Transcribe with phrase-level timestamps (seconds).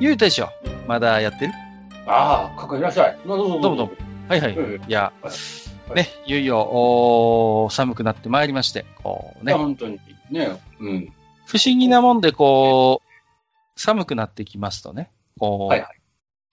[0.00, 0.48] ゆうたでしょ
[0.88, 1.52] まだやってる？
[2.06, 3.18] ああ、かかいらっしゃい。
[3.26, 3.60] どうぞどうぞ。
[3.60, 3.92] どうもどうも。
[4.28, 4.56] はいはい。
[4.56, 5.28] うんいや、は
[5.92, 10.00] いね、いよいよ、おー寒くなってまいりまして、こうね、ね、本当に。
[10.30, 11.12] ね、うん。
[11.44, 15.96] 不思議なもんで、こう、寒くなってきますとね、こう、はいはい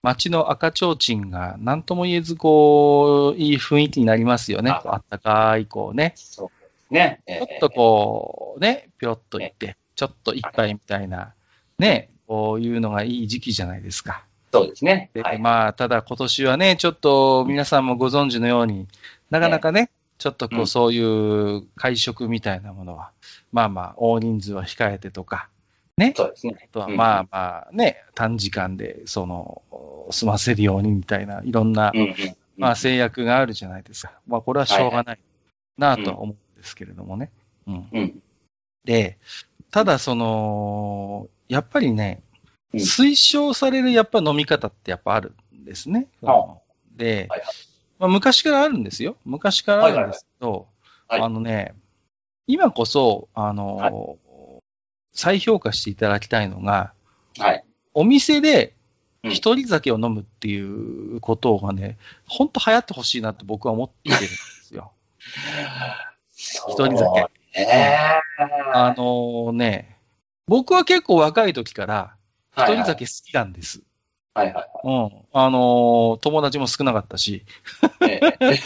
[0.00, 4.70] 街の赤ちょうちんが何とも言えず、こう、いい雰囲気になりますよね。
[4.70, 6.12] あったかい、こうね。
[6.14, 6.52] そ
[6.90, 7.20] うね。
[7.26, 11.34] ちょっとこう、ね、ぴょっと行って、ちょっと一杯みたいな、
[11.80, 14.24] ね、こういうのがいい時期じゃないですか。
[14.52, 15.10] そうですね。
[15.14, 15.38] で、はい。
[15.38, 18.86] まあ、ただ今年はね、ちょっと皆さんもご存知のように、
[19.30, 23.12] なかなかね、ちょっとこううんそういう会食みたいなものは、
[23.50, 25.48] まあまあ、大人数は控えてとか、
[25.96, 26.56] ね、そうですね。
[26.62, 29.62] あとはうんまあまあね、短時間で、その、
[30.10, 32.14] 済ませるようにみたいな、いろんなう、んうん。
[32.56, 34.12] まあ制約があるじゃないですか。
[34.26, 35.18] まあこれはしょうがない
[35.76, 37.30] なとは思うんですけれどもね。
[37.66, 37.88] うん。
[37.92, 38.22] うん。
[38.84, 39.18] で、
[39.70, 42.28] ただその、やっぱりね、うん
[42.80, 46.06] 推奨されるやっぱ飲み方ってやっぱあるんですね。
[46.20, 46.58] は
[46.94, 47.48] で、はいはい
[47.98, 49.16] まあ、昔からあるんですよ。
[49.24, 50.68] 昔からあるんですけど、
[51.08, 51.74] はいはいあのね、
[52.46, 54.18] 今こそ、あの、
[55.12, 56.92] 再評価していただきたいのが、
[57.38, 57.64] はい。
[57.94, 58.74] お店で
[59.24, 64.92] うん一人酒を飲むっていうことがね、ほんと流行ってほしいなって僕は思ってるんですよ。
[66.36, 67.30] 一一人酒。
[67.54, 68.20] ええ
[68.72, 69.97] あのね、
[70.48, 72.14] 僕は結構若い時から
[72.56, 73.82] 一はい人酒好きなんです。
[74.34, 75.10] はいはいうん。
[75.32, 77.44] あのー友達も少なかったし。
[77.80, 78.12] はい。
[78.12, 78.56] ええ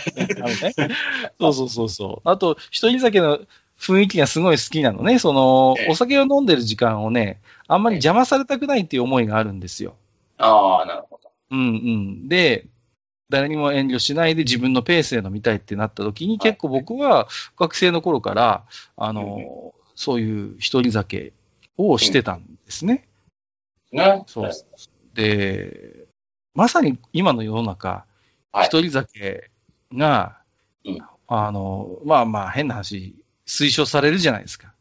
[1.41, 2.29] そうそうそうそう。
[2.29, 3.41] あと、一人酒の
[3.79, 5.19] 雰囲気がすごい好きなのね。
[5.19, 9.97] そのええ、お酒を飲んでる時間をね、あんまり邪魔されたくないっていう思いがあるんですよ。
[10.39, 11.31] ああ、なるほど。
[11.51, 11.63] うんう
[12.25, 12.29] ん。
[12.29, 12.67] で、
[13.31, 17.29] 誰にも遠慮しないで自分のペースで飲みたいってなった時に、結構僕は
[17.59, 18.65] 学生の頃から、
[18.97, 21.33] あの、そういう一人酒
[21.77, 23.09] をしてたんですね。
[23.93, 24.25] ね。
[24.27, 24.51] そう
[25.15, 26.07] で、
[26.55, 28.07] まさに今の世の中、
[28.53, 29.51] はい一人酒
[29.95, 30.39] が、
[30.85, 33.15] うんあの、まあまあ変な話、
[33.47, 34.75] 推奨されるじゃないですか。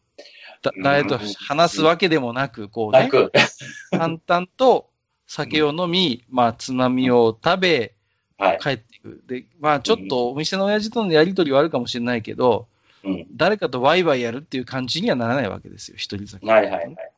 [0.84, 3.10] 誰と話すわけでもなく、こうね。
[3.92, 4.90] 淡々と
[5.28, 7.96] 酒を飲み、まあつまみを食べ、
[8.38, 8.60] はい。
[8.60, 9.24] 帰っていく。
[9.28, 12.68] で、まあちょっとお店の親父とのやりとりはあるかもしれないけど、
[13.04, 13.28] うん。
[13.36, 16.46] 誰かとワイワイやるっていう感じにはならないわけですよ、一人酒。
[16.46, 17.12] はいはいはい。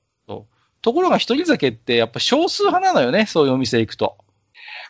[0.83, 4.17] ところが一人酒ってやっぱ少数派なのよね、そういうお店行くと。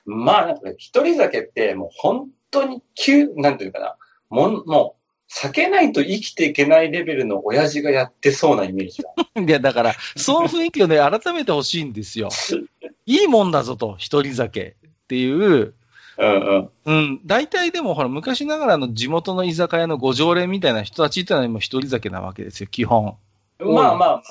[0.05, 3.95] まあ、なんか、一人酒って、もう本当に急、なんていうかな。
[4.29, 9.13] もん、もう、酒ないと生きていけないレベルの親父がやってそうなイメージだ。
[9.39, 12.29] いや、だから、その雰囲気をね、改めてほしいんですよ。
[13.05, 15.75] いいもんだぞと、一人酒っていう、
[16.17, 16.69] うんうん。
[16.85, 23.15] うん、大体でもほら、昔ながらの地元の居酒屋のご常連みたいな人たちってのはもう一人酒なわけですよ、基本。
[23.59, 24.23] まあまあまあまあ。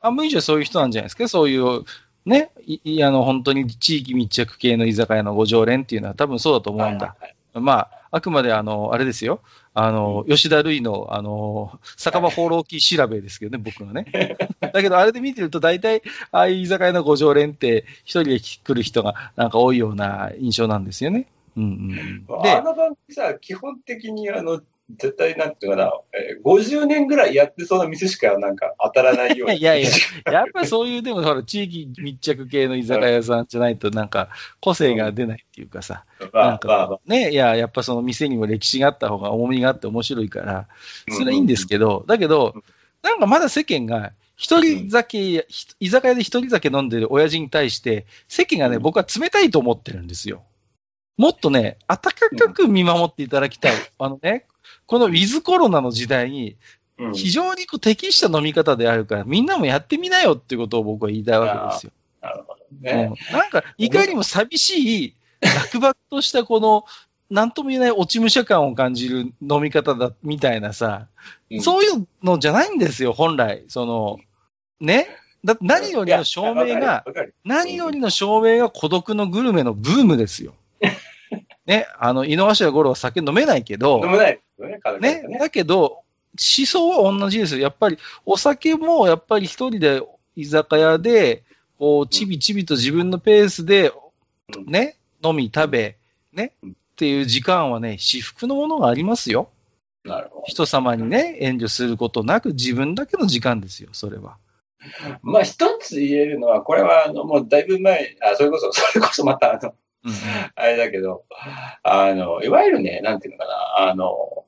[0.00, 1.84] 半分以上そういう人なんじゃないですか、そういう、
[2.26, 7.16] ね、いいあの、本当に地域密着系の居酒屋のご常連っていうのは多分そうだと思うんだ。
[7.18, 9.40] はいまあ、あくまであの、あれですよ。
[9.74, 14.36] あの、吉田類の、あの、酒場放浪記調べですけどね、僕のね。
[14.60, 21.26] だけど、あれで見てると、大体、ああいう居酒屋のご常連って、一人で来る人が、なんか多いような印象なんですよね。
[21.56, 22.42] うんうん。
[22.42, 24.60] であ、の番組さ、基本的にあの、
[24.90, 29.54] 絶対なんていうかな、えー50年ぐらいやってそうな店しかなんか当たらないような。
[29.56, 29.88] いやいや、
[30.30, 34.28] やっぱりそういう、でもほら、地域密着系の居酒屋さんじゃないと、なんか、
[34.60, 40.68] 個性が出ないっていうかさ、まなんあまあまか、ね、いや、やっぱその店にも歴史があった方が重みがあって面白いから、
[41.08, 42.62] それはいいんですけど、だけどうん、
[43.02, 50.42] なんかまだ世間が、一人酒、ひ居酒屋で一人酒飲んでる親父に対して、世間がね、うん僕は冷たいと思ってるんですよ。
[51.16, 53.72] もっとね、温かく見守っていただきたい。
[53.98, 54.46] あのね、
[54.86, 61.92] このウィズコロナの時代に、うん非常にこう適した飲み方であるから、みんなもやってみなよってことを僕は言いたいわけですよ。
[62.22, 63.16] なるほどね。
[63.30, 66.84] うんなんか、いかにも寂しい、落馬としたこの、
[67.30, 71.08] なんとも言えない落ち武者感を感じる飲み方だ、みたいなさ、
[71.50, 73.64] うんそういうのじゃないんですよ、本来。
[73.66, 74.18] その、
[74.80, 75.08] ね？
[75.44, 77.04] だって何よりの証明が、、
[77.44, 80.54] 何よりの証明が孤独のグルメのブームですよ。
[81.66, 84.40] ね、あの、井の頭五郎は酒飲めないけど飲、めない
[85.00, 85.38] ね。
[85.38, 86.02] だけど、
[86.36, 87.60] 思想は同じですよ。
[87.60, 90.02] やっぱり、お酒もやっぱり一人で
[90.36, 91.44] 居酒屋で
[91.78, 93.92] こう、ちびちびと自分のペースで、
[94.56, 95.96] うんね、飲み食べ、
[96.32, 99.48] ね、うんっていう時間はね、至福のものがありますよ。
[100.04, 104.36] なるほ人様にね、遠慮することなく自分だけの時間ですよ、それは。
[105.02, 105.18] ど。
[105.22, 110.12] まあ一つ言えるのは、これはあの、もうだいぶ前、あ、それこそ、 それこそまたあの、うん
[110.54, 111.24] あれだけど、
[111.82, 114.44] あの、いわゆるね、なんていうのかな、あの、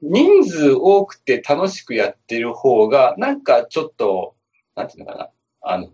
[0.00, 4.34] 人数多くて楽しくやってる方が、なんかちょっと、
[4.76, 5.30] なんていうのかな、
[5.62, 5.90] あの、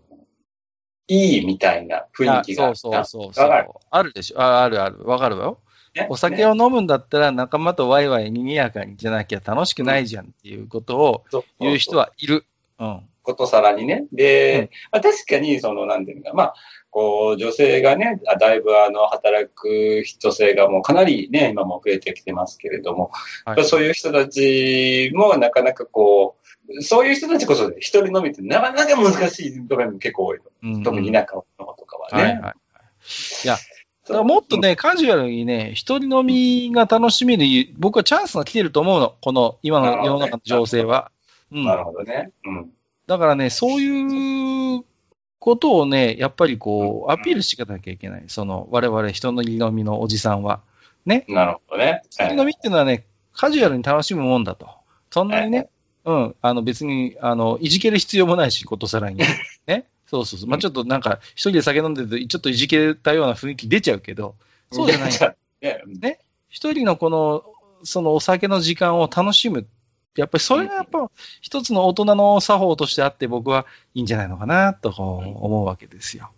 [1.07, 2.69] いいみたいな雰囲気が。
[2.69, 3.65] あそうそうそうそう。
[3.89, 5.03] あるでしょああるある。
[5.03, 5.59] わかるわよ。
[5.95, 11.23] ねお酒を飲むんだったら仲間とワイワイ賑やかにじゃなきゃ楽しくないじゃんっていうことを
[11.59, 12.07] 言う人は。
[12.07, 12.45] はいる。
[12.79, 13.01] うん。
[13.25, 14.05] ことさらにね。
[14.13, 16.53] で、まあ、確かに、その、なんていうのか、まあ、
[16.89, 23.11] こう、女性がね、あだいぶあの、働く女性がもうかなりね、今も増えてきてますけれども、
[23.43, 26.37] はいそういう人たちもなかなかこ
[26.69, 30.51] う、そういう人たちこそ一人飲みってなかなか難しい場面も結構多いと。
[30.63, 32.23] うん特に田舎の方とかはね。
[32.23, 32.53] はいはい。
[33.43, 33.57] いや、
[34.23, 39.15] もっとね、カジュアルにね、一人飲みが楽しめる、僕はチャンスが来てると思うの。
[39.21, 41.11] この今の世の中の情勢は。
[41.51, 41.83] うなるん。
[41.85, 42.31] ほどね。
[42.45, 42.69] うん。
[43.07, 44.83] だからね、そういう
[45.39, 48.23] ことをね、やっぱりこう、アピールしていかなきゃいけない。
[48.27, 50.61] その、我々人の飲みのおじさんは。
[51.27, 52.01] なるほどね。
[52.09, 54.67] 一人飲みっていうのはね、カジュアルに楽しむもんだと。
[55.11, 55.69] そんなにね、
[56.03, 59.21] うん、あの別に、あの、いじける必要もないし、ことさらに。
[59.67, 59.85] ね。
[60.07, 60.49] そうそうそう。
[60.49, 64.35] まあちょっとなんか、一人で酒飲んでると、ちょっといじけたような雰囲気出ちゃうけど、
[64.71, 65.11] そうじゃない。
[65.99, 66.19] ね。
[66.49, 67.43] 一人のこの、
[67.83, 69.67] そのお酒の時間を楽しむ。
[70.15, 71.09] やっぱりそれがやっぱ
[71.41, 76.31] 一つの大人の作法としてあって僕はいいんじゃないのかなとこう思うわけですよ。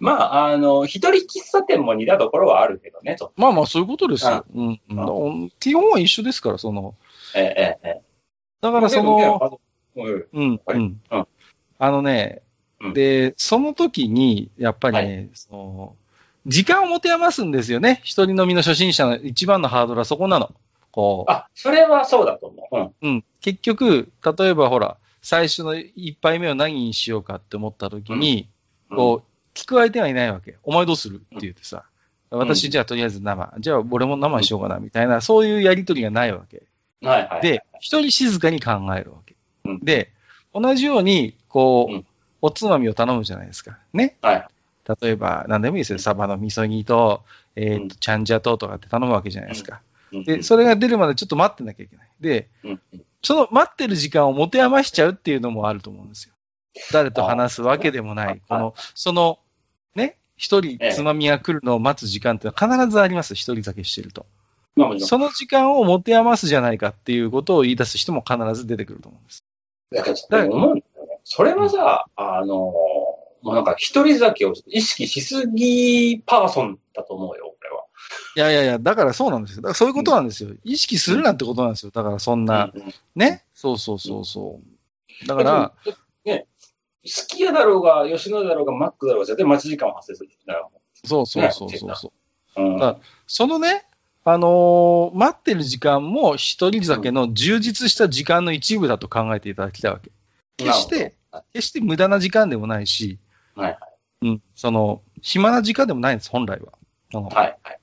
[0.00, 3.32] まあ、あの、一人喫茶店も似たところはあるけどね、と。
[3.36, 4.44] まあまあそういうことですよ。
[4.52, 6.96] うんうん、基本は一緒ですから、その。
[7.36, 8.02] ええ、ええ、え
[8.60, 9.60] だからその、
[9.96, 11.00] うんうん。
[11.78, 12.42] あのね
[12.80, 15.96] うん、で、その時に、やっぱりね、その、
[16.46, 18.00] 時間を持て余すんですよね。
[18.02, 20.54] 一人飲みの初心者の一番のハードルはそこなの。
[20.92, 21.30] こう。
[21.30, 23.06] あ、それはそうだと思う。
[23.06, 23.14] うん。
[23.14, 23.24] うん。
[23.40, 28.48] 結局、例えばほら、最初の一杯目を何にしようかって思った時に、
[28.90, 30.56] こう、聞く相手がいないわけ。
[30.62, 31.84] お前どうするって言ってさ。
[32.30, 33.52] 私、じゃあとりあえず生。
[33.58, 36.62] じゃあ俺も生にしようかな、みたいな、そういうやりとりがないわけ。
[37.02, 37.42] うん、はいはい。
[37.42, 39.34] で、一人静かに考えるわけ
[39.64, 39.80] うん。
[39.80, 40.12] で、
[40.54, 42.06] 同じように、こう、うん
[42.42, 43.78] おつまみを頼むじゃないですか。
[43.92, 44.16] ね。
[44.22, 44.46] はい。
[45.02, 45.98] 例えば、何でもいいですよ。
[45.98, 47.22] サバの味噌煮と、
[47.54, 49.82] えっ、うんと、ちゃんじゃととかって頼むわけじゃないですか。
[50.12, 52.08] うんで、それが出るまでちょっと待ってなきゃいけない。
[52.20, 52.80] で、うん
[53.22, 56.34] その待ってる時間を持て余しちゃうっていうのもあると思うんですよ。
[56.92, 58.40] 誰と話すわけでもない。
[58.48, 59.38] あこの、その、
[59.94, 63.34] ね、一人ええつまみが来るのを待つ時間ってのは必ずあります。
[63.34, 64.26] 一人酒してると。
[65.00, 69.44] その時間を持て余すじゃないかっていうことを言い出す人も必ず出てくると思うんです。
[69.90, 71.18] だから思うんだよね。
[71.24, 77.49] それはさ、あの、もうなんか一人酒を意識しすぎパーソンだと思うよ。
[78.36, 79.62] いやいやいや、だからそうなんですよ。
[79.62, 80.50] だからそういうことなんですよ。
[80.64, 81.92] 意識するなんてことなんですよ。
[81.92, 83.44] だからそんな、うんうんね？
[83.54, 84.60] そうそうそうそ
[85.24, 85.26] う。
[85.26, 85.72] だから、、
[86.24, 86.46] ね、
[87.04, 90.30] すき家だろうが、吉野家だろうが、マックだろうが、絶対待ち時間は発生する。
[90.46, 90.68] だか
[91.04, 92.12] そうそうそうそうそ
[92.56, 92.60] う。
[92.60, 92.96] らうんだ
[93.26, 93.84] そのね、
[94.24, 100.10] あのー待ってる時間も一人酒の充実した時間の一部だと考えていただきたいわけ。
[100.58, 101.14] 決して、
[101.54, 103.18] 決して無駄な時間でもないし、
[103.54, 103.78] はい
[104.22, 106.72] うん、その、暇な時間でもないんです、本来は。
[107.12, 107.79] はい、はい。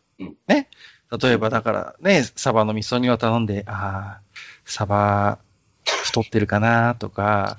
[1.22, 4.22] 例えばだからね、サバの味噌煮を頼んで、ああ、
[4.66, 5.40] サバ
[5.86, 7.58] 太ってるかなとか、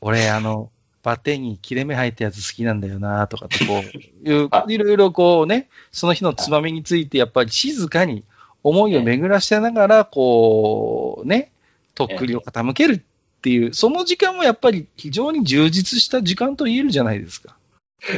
[0.00, 0.70] 俺あの、
[1.02, 4.64] バッテンに切れ目入ったやつ好きなんだよなとかってこう、いうあ。
[4.66, 8.24] いろいろこうね、その日のつまみについてやっぱり静かに
[8.62, 11.52] 思いを巡らしてながら、こうね、
[11.94, 13.00] とっくりを傾けるっ
[13.42, 17.56] ていう、その時間もやっぱり非常に充実した時間と言えるじゃないですか。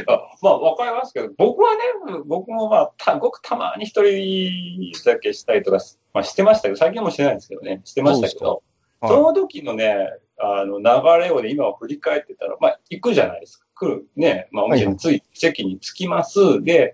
[0.07, 1.81] あまあ、わかりますけど、僕はね、
[2.25, 5.79] 僕もまあ、たごくたまに一人酒したりとか、
[6.13, 8.59] まあ、してましたけど、最近はもうしてないんですけどね、してましたけど、はい
[9.01, 9.95] その時のね、
[10.37, 13.65] あの、流れをね、今は振り返ってたら、まあ、行くじゃないですか。
[13.75, 14.07] 来る。
[14.17, 16.61] ね、まあ、お店に着い、席に着きます。
[16.63, 16.93] で、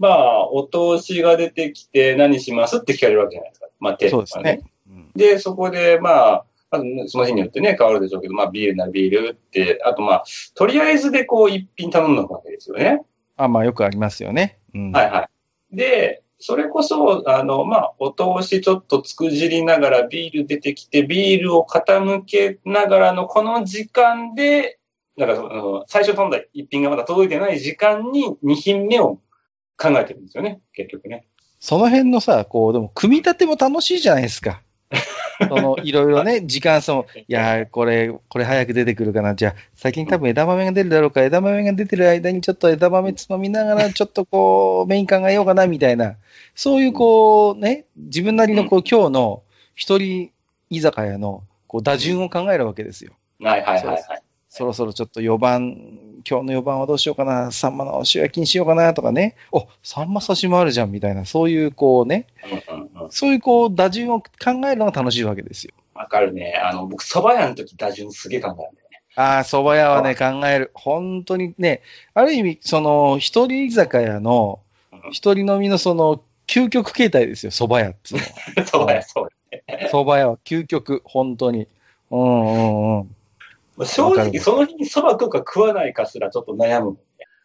[0.00, 3.66] まあ、お通しが出てきて、何しますって聞かれるわけじゃないですか。
[3.78, 4.62] まあ、手そうですね。
[4.88, 6.44] うんで、そこで、まあ、
[6.78, 13.02] まずその日によってね、変わるでしょうけど、まあ、ビールならビールって、あとまあ、とりあえずでこう、一品頼んだわけですよね。
[13.36, 14.58] あ、まあよくありますよね。
[14.74, 14.92] うん。
[14.92, 15.28] はいは
[15.72, 15.76] い。
[15.76, 24.78] で、それこそ、あの、まあ、お通しちょっとつくじりながらビール出てきて、ビールを傾けながらのこの時間で、
[25.16, 29.20] だからその、最初頼んだ一品がまだ届いてない時間に二品目を
[29.78, 31.26] 考えてるんですよね、結局ね。
[31.60, 34.60] その辺のさ、こう、でも、組み立ても楽しいじゃないですか。
[35.48, 39.34] その、いろいろね、時間 その、いやー、これ、これ早く出てくるかな。
[39.34, 46.16] じゃあ、先に多分枝豆が出るだろうから、枝豆が出てる間にちょっと枝豆つまみながら、 ちょっとこう、メイン考えようかな、みたいな。
[46.54, 49.42] そういうこう、ね、自分なりのこう、今日の
[49.74, 50.30] 一人
[50.70, 53.12] 居酒屋の、こう、打順を考えるわけですよ。
[53.40, 54.22] はいはいはいはい。
[54.56, 62.28] そろそろちょっと4番、今日の4番はどうしようかな、サンマの塩焼きにしようかなとかね、お、サンマ刺しもあるじゃんみたいな、そういうこうね。
[63.10, 64.26] そういうこう、打順を考
[64.66, 65.72] えるのが楽しいわけですよ。
[65.92, 66.54] わかるね。
[66.54, 69.00] あの、僕、蕎麦屋の時打順すげえ考えるんだよね。
[69.16, 70.70] ああ、蕎麦屋はね、考える。
[70.74, 71.82] 本当にね、
[72.14, 74.60] ある意味、その、一人居酒屋の
[74.92, 78.22] うん、一人飲みのその、究極形態ですよ、蕎麦屋っていう
[78.62, 79.24] 蕎麦屋、そう。
[79.24, 79.88] のは。
[79.90, 81.66] 蕎麦屋は究極、本当に。
[82.12, 83.16] うんうんうん。
[83.78, 86.96] 正直、その日に蕎麦食うか食わないかすらちょっと悩むね。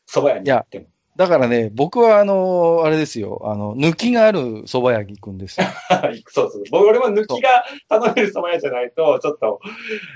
[0.08, 0.86] 蕎麦屋に行っても。
[1.16, 5.68] だからね、僕はあの、あれですよ、あの、抜きがある蕎麦屋に行くんですよ。
[6.28, 6.64] そうそう。
[6.72, 9.60] 僕、俺も抜きが頼める蕎麦屋じゃないと、ちょっと、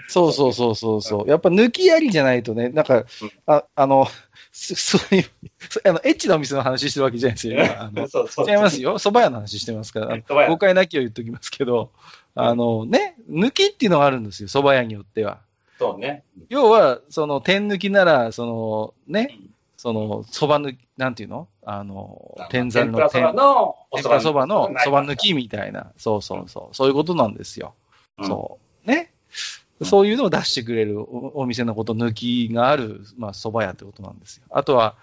[0.07, 1.29] そうそうそうそうそう。
[1.29, 3.03] やっぱ抜きありじゃないとね、なんか、
[3.47, 4.07] ああの、
[4.53, 5.25] そ そういう、
[5.67, 7.55] そあの、エッチなお店の話してるわけじゃないですよ。
[7.55, 8.49] 今あの そうそう。
[8.49, 8.97] 違いますよ。
[8.99, 10.47] 蕎麦屋の話してますから。
[10.47, 11.91] 誤解なきを言っときますけど、
[12.35, 14.47] あのね、抜きっていうのがあるんですよ。
[14.47, 15.41] 蕎麦屋によっては。
[15.79, 16.23] そうね。
[16.49, 21.47] 要は、その、天抜きなら、その、ねうん、その、蕎麦抜き、なんていうの？
[21.65, 25.29] あの、天ざるの天天ぷらそばのそば抜き。
[25.29, 25.91] きみたいな。
[25.97, 26.75] そうそうそう。
[26.75, 27.73] そういうことなんですよ。
[28.19, 28.87] うんそう。
[28.87, 29.11] ね？
[29.79, 34.43] うんそういうのを出してくれるおお店のこと、抜きがある、まあ、蕎麦屋ってことなんですよ。
[34.51, 34.95] あとは、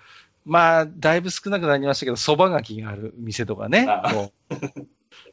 [0.46, 3.86] まあ、だいぶ少なくなりましたけど、蕎麦がきがある店とかね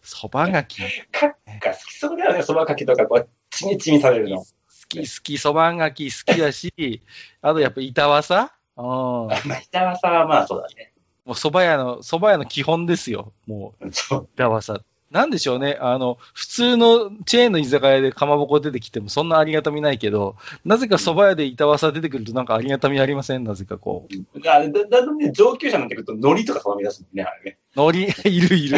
[0.04, 0.82] 蕎麦がき。
[0.82, 1.30] 好かっ
[1.60, 4.44] か好きそうだよね、蕎麦かきとか、こう、ちみちみされるの。
[4.88, 7.02] き、好き、蕎麦がき好きだし、
[7.42, 8.54] あとやっぱ板わさ？
[8.78, 8.84] うん。
[8.86, 10.94] もあ、まあ、板わさはまあそうだね。
[11.26, 13.34] う蕎麦屋の、蕎麦屋の基本ですよ。
[13.48, 13.88] もう。
[14.36, 14.80] 板わさ。
[15.10, 15.78] なんでしょうね。
[15.80, 23.46] あの、普通のチェーンの居酒屋でかまぼこ出てきてもそんなありがたみないけど、なぜか蕎麦屋で板わさ出てくるとなんかありがたみありません？
[23.46, 24.40] なぜかこう。
[24.50, 27.58] あだだんだんね、上級者になってくると、海苔とか頼み出すもんね、あれね。
[27.76, 28.78] 海苔、 いるいる。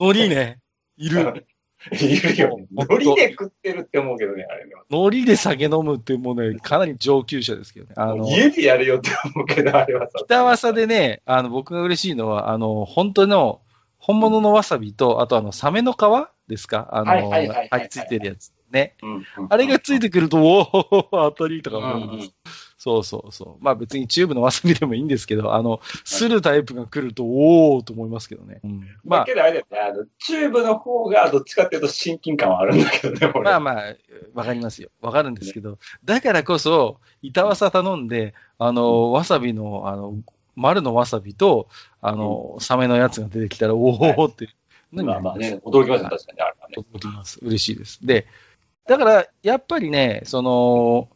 [0.00, 0.58] 海苔ね。
[0.96, 1.46] いる。
[1.90, 4.72] 海苔で食ってるって思うけどね、あれね。
[4.90, 7.94] 海苔で酒飲むってもうね、かなり上級者ですけどね。
[7.96, 10.18] あの、家でやるよって思うけど、あれはさ。
[10.24, 13.62] 板わさでね、あの、僕が嬉しいのは、あの、本当の、
[13.96, 15.96] 本物のわさびと、あとあの、サメの皮
[16.48, 16.88] ですか？
[16.92, 18.52] あの、あれついてるやつ。
[18.70, 18.94] ね。
[19.02, 22.26] うんうんあれがついてくると、おお当たりとか思うんです。
[22.26, 22.32] うん
[22.82, 23.62] そうそうそう。
[23.62, 28.60] まあ別にチューブのわさびでもいいんですけど、あの、するタイプが来ると、おおと思いますけどね。
[28.64, 33.42] うん、まあ、だけどあれだよね、あの、チューブの方がどっちかっていうと親近感はあるんだけどね、俺。
[33.42, 33.94] まあまあ、
[34.32, 34.88] わかりますよ。
[35.02, 40.14] わかるんですけど、だからこそ、板わさ頼んで、あの、わさびの、あの、
[40.56, 41.68] 丸のわさびと、
[42.00, 44.48] あの、サメのやつが出てきたら、おおって。
[44.90, 46.76] まあまあね、驚きますね、確かに、あれはね。
[46.94, 47.40] 驚きます。
[47.42, 48.06] 嬉しいです。
[48.06, 48.26] で、
[48.86, 51.10] だから、やっぱりね、その、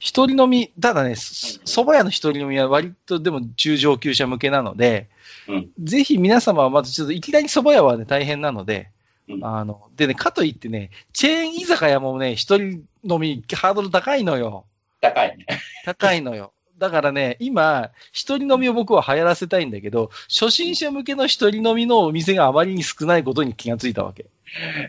[0.00, 5.08] 一人飲み、ただね、そ蕎麦屋の一人飲みは割とでも中上級者向けなので、
[5.46, 8.90] うんぜひ皆様はまずちょっといきなり蕎麦屋はね、大変なので、
[9.28, 14.64] うんあの、でね、かといってね、チェーン居酒屋もね、一人飲みハードル高いのよ。
[15.02, 15.46] 高いね。
[15.84, 16.52] 高いのよ。
[16.78, 24.26] だからね、今、一人飲みを僕は流行らせたいんだけど、初心者向けの一人飲みのお店があまりに少ないことに気がついたわけ。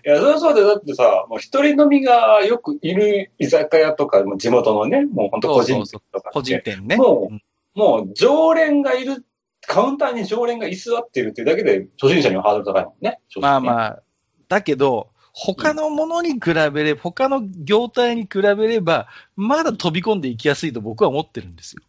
[0.05, 6.95] いや、そうそうで、だってさ、もう一人飲みがよくいる居酒屋とか、もう地元のね、もう本当個人店とかって個人店ね。
[6.97, 7.41] もううん
[7.73, 9.25] もう常連がいる、
[9.67, 13.19] カウンターに常連が居座ってるっていうだけで、初心者にはハードル高いもんね。
[13.39, 13.59] まああ。
[13.59, 14.03] まあ、
[14.47, 21.83] だけど、他のものに比べれば、他の業態に比べれば、まだ飛び込んでいきやすいと僕は思ってるんですよ。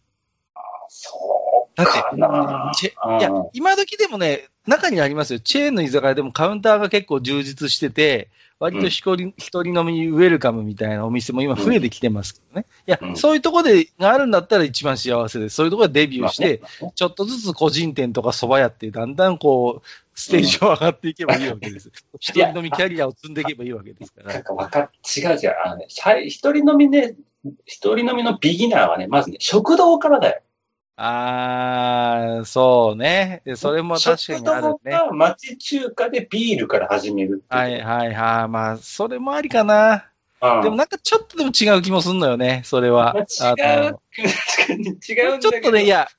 [0.87, 1.32] そう
[1.75, 5.39] だっていや、今時でもね、中にありますよ。
[5.39, 12.65] チェーンの居酒屋でもカウンターが結構充実してて、割と一人,、一人飲みウェルカムみたいなお店も今増えてきてますけどね。
[12.87, 15.55] いや、うんそういうとこでがあるんだったら一番幸せです。
[15.55, 16.61] そういうところでデビューして、
[16.95, 21.91] ちょっとずつ個人店とか蕎麦屋ってだんだんこう、ステージを上がっていけばいいわけです。
[22.19, 24.33] 一人飲みキャリアを積んでいけばいいわけですから。
[24.33, 25.55] なんかわかっ、違う違う。
[25.65, 27.15] あのね、最一人飲みね、
[27.65, 30.41] 一人飲みのビギナーはね、まずね、食堂からだよ。
[30.95, 33.41] あー、そうね。
[33.45, 34.99] でそれも確かにあるね。
[35.11, 37.43] 町中華でビールから始める。
[37.49, 38.47] はいはいはい。
[38.47, 39.93] まあ、それもありかな。
[39.95, 40.13] うん
[40.61, 43.13] でもなんかちょっとでも違う気もすんのよね、それは。
[43.13, 45.39] まあ違う、確かに違うんだけど。
[45.39, 46.09] ちょっとね、いや、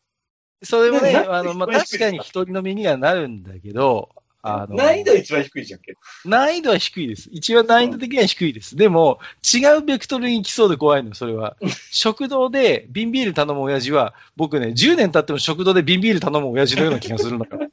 [0.63, 4.09] それもね、あの、まあ、確かに一人飲みにはなるんだけど、
[4.47, 5.99] あの、難易度一番低いじゃんけど。
[6.27, 7.31] 難易度は低いです。
[7.33, 8.77] 一番難易度的には低いです。
[8.77, 11.57] でも、違うベクトルに行きそうで怖いのよ、それは。
[11.91, 17.69] 食堂で瓶ビール頼む親父は、僕ね、10年経っても食堂で瓶ビール頼む親父のような気がするんだから。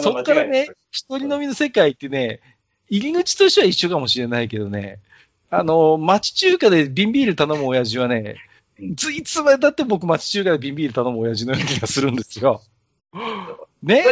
[0.00, 2.40] そっからね、一人飲みの世界ってね、
[2.88, 5.00] 入り口としては一緒かもしれないけどね、
[5.50, 8.36] あの、町中華で瓶ビール頼む親父はね、
[8.94, 12.62] ずいつまでだって僕町中華で瓶ビール頼む親父のような気がするんですよ。
[13.82, 14.04] ね？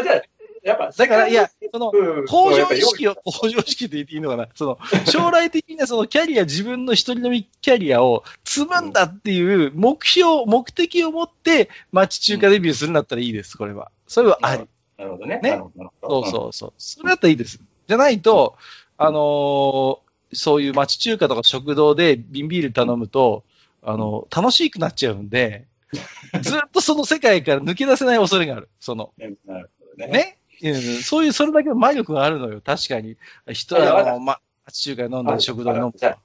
[0.66, 4.49] やっぱ、だから、いや、その、うん向上意識を、向上意識って言っていいのかな？
[4.54, 13.92] その、将来的なそのキャリア、自分の一人飲みキャリアを積むんだっていう目標、目的を持って町中華デビューするんだったらいいです、これは。
[14.08, 14.64] それはあり。
[14.99, 15.40] なるほどね。
[15.40, 15.62] ね？
[16.02, 16.73] そうそうそう。
[16.78, 17.61] それだったらいいです。
[17.87, 18.56] じゃないと、
[18.99, 23.44] あのーそういう町中華とか食堂で瓶ビール頼むと、
[23.82, 25.66] あの、楽しくなっちゃうんで、
[26.42, 28.68] ずっとその世界から抜け出せない恐れがある。
[28.80, 30.12] その、うんなるほどね。
[30.12, 30.38] ね？
[30.62, 32.60] うんそういう、それだけの魔力があるのよ。
[32.60, 33.16] 確かに。
[33.52, 36.18] 人は、あの、ま、町中華飲んだり食堂で飲むじゃあ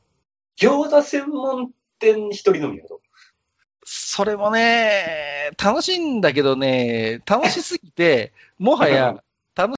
[0.57, 3.01] 餃子専門店一人飲みやと。
[3.83, 9.23] それもね、楽しいんだけどね、楽しすぎて、 もはや、
[9.55, 9.77] 楽し、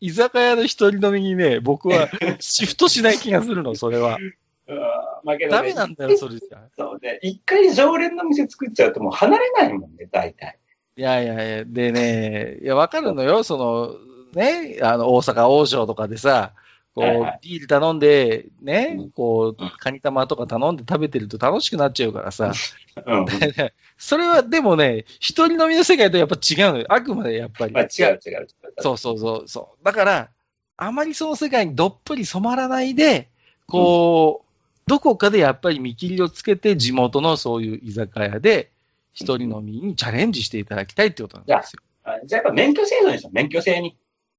[0.00, 2.08] 居酒屋の一人飲みにね、僕は
[2.40, 4.16] シフトしない気がするの、 それは。
[4.16, 4.34] うん
[5.24, 6.68] まあけどダねメなんだよ、それじゃ。
[6.76, 7.18] そうね。
[7.22, 10.58] 一回常連の店作っちゃうともう離れないもんね、大体。
[10.96, 13.96] いやいやいや、でね、いや、わかるのよ、その、
[14.34, 16.52] ね、あの、大阪王将とかでさ、
[16.94, 22.52] こう、はいはいビール頼んで、ねうん、こうカニ玉とか頼んで食べてると楽しくなっちゃうからさ、
[23.06, 23.26] うん。
[23.96, 26.86] それはでもね、一人飲みの世界とやっぱ違うのよ。
[26.90, 27.72] あくまでやっぱり。
[27.72, 28.48] まあ違う違う違う。
[28.78, 29.84] そうそうそうそう。
[29.84, 30.28] だから、
[30.76, 33.28] あまりその世界にどっぷり染まらないで、
[33.66, 34.52] こう、
[34.86, 38.70] どこかでやっぱり見切りをつけて地元のそういう居酒屋で
[39.12, 41.82] 一人飲みにチャレンジしていただきたいってことなんですよ。
[42.04, 43.96] あじゃあやっぱ免許制度にしよう、免許制に。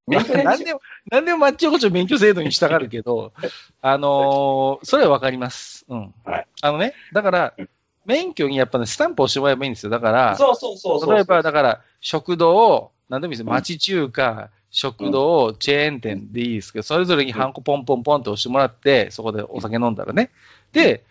[0.08, 3.34] 免許制に何でも、何でもマッチ横丁免許制度に従うけど、
[3.82, 5.86] あのーそれはわかります。
[5.88, 6.14] うん。
[6.26, 7.70] はいあのね、だからうん、
[8.06, 9.90] 免許にやっぱね、スタンプをしてもらえばいいんですよ。
[9.90, 11.14] だからう。、そうそうそうそう。
[11.14, 13.46] 例えば、だから、食堂、何でもいいですよ。
[13.48, 20.32] うん町中華、食堂、チェーン店でいいですけど、それぞれにハンコポンポンポンって押してもらって、そこでお酒飲んだらね。
[20.72, 21.04] で、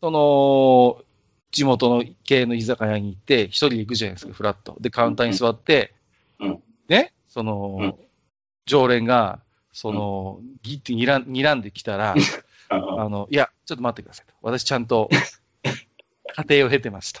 [0.00, 1.02] その、
[1.60, 4.78] 地元の系の居酒屋に行って、一人で行くじゃないですか、フラット。
[4.80, 5.94] で、カウンターに座って、
[6.38, 7.94] うんね、その、うん
[8.66, 9.40] 常連が、
[9.72, 12.14] その、ギって睨ん睨んできたら、
[12.70, 14.34] うんあの、いや、ちょっと待ってくださいと。
[14.42, 15.08] 私ちゃんと、
[16.36, 17.20] 家庭を経てますと。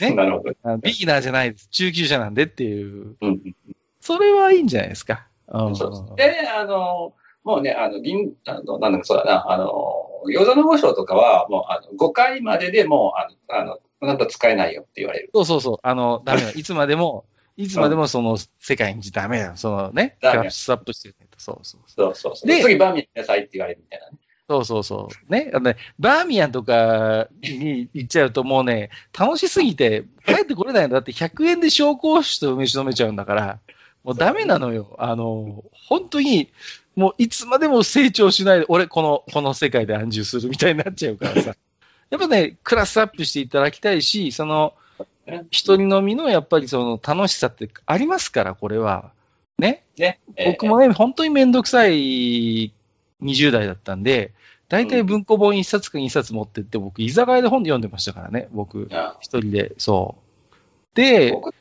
[0.00, 0.76] ね なるほど。
[0.78, 1.68] ビギナーじゃないです。
[1.70, 3.16] 中級者なんでっていう。
[3.20, 3.56] うん。
[3.98, 5.26] それはいいんじゃないですか。
[5.48, 6.42] うんそうです。
[6.42, 15.30] で、あの、もうね、あの、銀、あの、なんだかそうだな、あの、餃子の王将とかは、もう、あの、5回まででもう、あの、あの、あなた使えないよって言われる。
[15.34, 15.78] そうそうそう。
[15.82, 16.50] あの、ダメだ。
[16.54, 17.24] いつまでも、
[17.56, 19.52] いつまでもその世界にダメだよ。
[19.56, 21.38] そのね、キダメャッシュアップしてないと。
[21.38, 22.06] そうそうそう。
[22.06, 22.48] そうそうそう。
[22.48, 24.18] で次、バーミヤンなさいって言われるみたいなね。
[24.48, 25.32] そうそうそう。
[25.32, 25.50] ね。
[25.54, 30.94] あのね、バーミヤンとかに行っちゃうともうね、楽しすぎて帰ってこれないの。
[30.94, 33.60] だって100円で紹興酒と梅酒飲めちゃうんだから、
[34.02, 34.94] もうダメなのよ。
[34.98, 36.52] あの、本当に、
[36.96, 41.54] もういつまでも成長しないで、俺この、この世界で安住するみたいになっちゃうからさ。
[42.10, 44.74] やっぱね、クラスアップしていただきたいし、その、
[45.50, 49.10] 一人飲みのやっぱりその楽しさってありますから、これは。
[49.58, 49.84] ね。
[49.98, 50.20] ね。
[50.44, 52.72] 僕もね、本当にめんどくさい
[53.22, 54.32] 20代だったんで、
[54.68, 58.88] 大体文庫本1冊か2冊持ってって、僕、居酒屋で本読んでましたからね、僕、
[59.20, 60.16] 一人で、そ
[60.92, 60.96] う。
[60.96, 61.52] で、僕、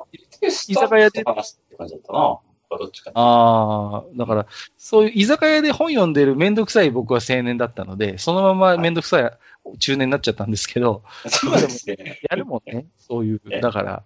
[0.41, 2.39] 居酒屋でって感じだったな。
[2.77, 3.11] どっちか。
[3.13, 12.19] ああ、だから、そういう居酒屋で本読んでるめんどくさい僕は青年だったので、そのままめんどくさい中年になっちゃったんですけど、そうですね。
[12.29, 13.61] やるもんね、そういうえ。
[13.61, 14.03] だから、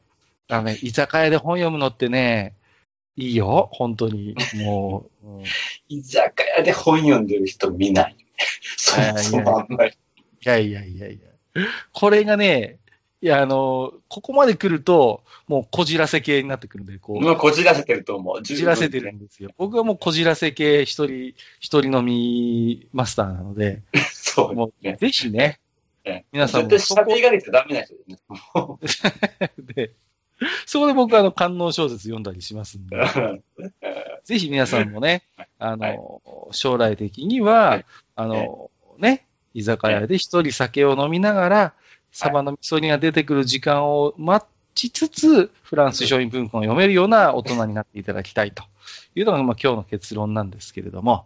[0.49, 2.55] あのね、居酒屋で本読むのってね、
[3.15, 4.35] いいよ、本当に。
[4.55, 5.43] もう、うん
[5.89, 8.15] 居酒屋で本読んでる人見ない。
[8.77, 9.91] そもそもあんまり。
[9.91, 9.93] い
[10.43, 11.19] やいやいやい
[11.55, 11.63] や。
[11.91, 12.79] これがね、
[13.19, 18.35] いや、あの、ここまで来ると、もうこじらせ系になってくるんで、こう、もうこじらせてると思う。
[18.35, 19.49] ここじらせてるんですよ。
[19.57, 23.81] 僕はもうこじらせ系一人、一人飲みマスターなので、
[24.13, 24.97] そうもね。
[24.99, 25.59] ぜひね、
[26.05, 26.69] ね皆さんも。
[26.69, 28.17] 絶対下手がれちゃダメな人ですね。
[28.53, 28.79] も
[29.73, 29.93] で、
[30.67, 32.99] そこで僕はあの、観音小説読んだりしますんで、う
[34.25, 35.23] ぜひ皆さんもね、
[35.57, 35.99] あの、はい
[36.51, 37.85] 将来的には、はい。
[38.15, 41.73] あの、ね、居酒屋で一人酒を飲みながら、
[42.11, 48.63] サバの味噌煮が出てくる時間を待ちつつ、フランス商品文庫を読めるような大人になっていただきたいと
[49.15, 51.25] いうのが、まあ、今日の結論なんですけれども、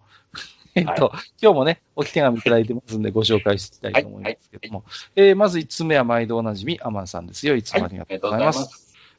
[0.76, 4.84] えっと、今日もね、おき手紙いただいてますんで、ご紹介していきたいと思いますけども、
[5.16, 7.56] えーまず5つ目は毎度おなじみ、アマンさんですよ。
[7.56, 8.60] いつもありがとうございます。
[8.60, 8.70] はい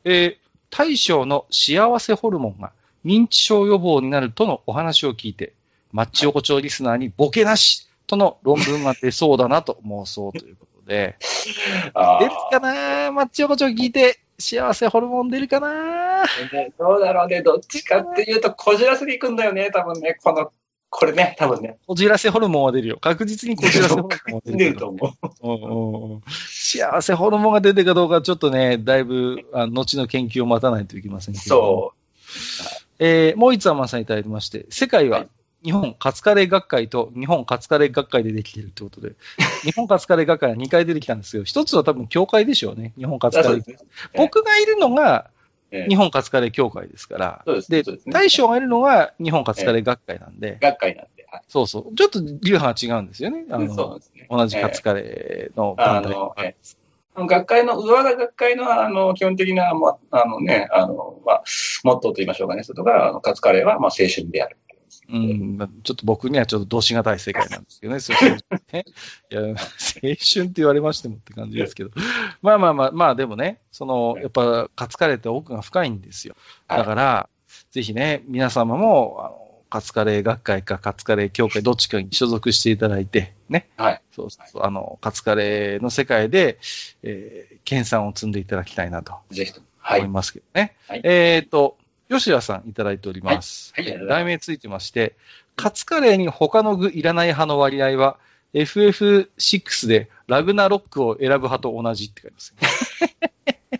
[0.04, 2.72] えー大将の幸せホルモンが
[3.04, 5.52] 認知症予防になるとのお話を聞いて、
[5.92, 11.16] マッチ横丁リスナーにボケなしとの論文が出そうだなと妄想ということで、
[11.94, 17.42] あ出るかなマッチ横丁聞いて、幸せホルモン出るかなーねどうだろうね。
[17.42, 20.18] どっちかっていうと、こじらせていくんだよね、多分ね。
[20.22, 20.52] この
[20.90, 22.98] これね、多分ね、こじらせホルモンは出るよ。
[23.00, 26.30] 確実にこじらせホルモンは出出るると思う。
[26.30, 31.44] 幸せホルモンが出てるかどうか、ちょっとね、だいぶ、あ後の研究を待たないといけませんけど。
[31.46, 31.92] そ
[32.98, 35.28] えーもう一つはまさにいただいてまして、世界ははい
[35.64, 39.14] 日本カツカレー学会と日本カツカレー学会でできているということで、
[39.62, 42.92] 日本カツカレー学会は2回出てきたんですけど、一つは多分協会でしょうね。
[42.98, 43.30] 日本カう。
[43.30, 43.78] ツカレー。
[44.16, 45.30] 僕がいるのが
[45.72, 51.26] ええ日本カツカレー協会ですから、そうで大将がいるのが日本カツカレー学会なんで、学会なんで。
[51.30, 51.42] はい。
[51.48, 51.94] そうそう。
[51.94, 53.46] ちょっと流派が違うんですよね。
[53.50, 54.26] あのね。
[54.28, 56.02] 同じカツえカレーの団
[56.36, 56.54] 体。
[57.14, 61.44] 学会の、上田学会の、あの、基本的な、まあ、あのね、あの、まあ、
[61.84, 64.56] モットーと言いましょうかね、外が、あの、カツカレーは、まあ、青春である。
[65.12, 68.38] うん、まあちょっと僕にはちょっと動詞がたい世界なんですけどね、 そういう
[68.72, 68.84] ね
[69.30, 71.90] いや、青春って言われましてもって感じですけど。
[72.40, 76.34] まあまあまあ、まあでもね、その、やっぱ、カツカレーって奥が深いんですよ。
[76.66, 77.28] はいだから、
[77.70, 83.68] ぜひね、皆様も、あの、カツカレー学会かカツカレー協会どっちかに所属していただいて、ね。
[83.76, 84.02] はい。
[84.14, 84.28] そう
[84.60, 86.58] あの、カツカレーの世界で、
[87.02, 89.52] えー、研鑽を積んでいただきたいなとぜひ。
[89.78, 90.00] はい。
[90.00, 90.76] 思いますけどね。
[90.88, 91.78] はいえっ、と、
[92.12, 93.72] 吉田さんいただいております。
[93.74, 95.16] はい題名ついてまして、
[95.56, 98.18] カツカレーに他の具いらない派の割合は、
[98.54, 102.54] FF6 でラグナロックを選ぶ派と同じって書いてます。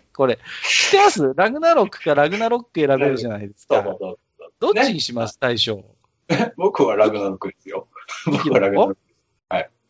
[0.15, 1.33] これ、知ってます？
[1.35, 3.83] ラグナロックかラグナロック選べるじゃないですか。
[3.83, 5.83] どっちにします、対象。
[6.57, 7.87] 僕はラグナロクですよ。
[8.25, 8.97] 僕はラグナロク。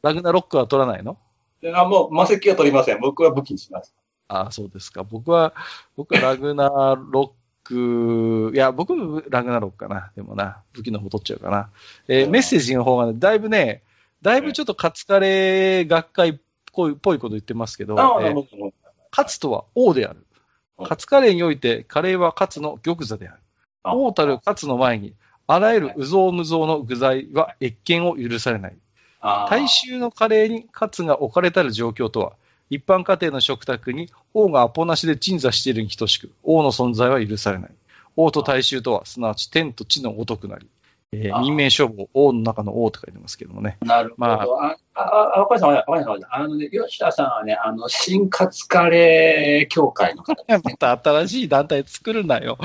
[0.01, 1.17] ラグナロックは取らないの？
[1.61, 2.99] であ、もう、魔石は取りません。
[2.99, 3.95] 僕は武器にします。
[4.27, 5.03] ああ、そうですか。
[5.03, 5.53] 僕は、
[5.95, 10.11] 僕はラグナロック、いや、僕もラグナロックかな。
[10.15, 11.69] でもな、武器の方取っちゃうかな。
[12.07, 13.83] えーうんメッセージの方がね、だいぶね、
[14.21, 16.35] だいぶちょっとカツカレー学会っ
[16.71, 18.71] ぽいっぽいこと言ってますけど、えー。
[19.11, 20.19] カツとは王である。
[20.19, 23.39] うんカツカレーにおいて、カレーはカツの玉座である。
[23.83, 25.13] あ王たるカツの前に、
[25.45, 28.75] あらゆる有象無象の具材は越見を許されない。
[29.21, 32.33] 大衆のカレーにカツが置かれたる状況とは、
[32.69, 37.71] 一般家庭の食卓に王がアポなしで鎮座しているに等しく、王の存在は許されない。
[38.15, 40.67] 王と大衆とは、すなわち天と地のごとくなり、
[41.11, 43.77] えーあ民命消防、王の中の王って書いてますけどもね。
[43.81, 44.21] なるほど。
[44.21, 46.35] まあ、あ、あ、わかりました、わかりました。
[46.35, 50.59] あのね、吉田さんはね、あの、新カツカレー協会の方ね。
[50.63, 52.57] また新しい団体作るなよ。